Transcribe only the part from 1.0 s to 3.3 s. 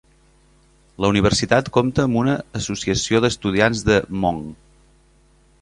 La universitat compta amb una associació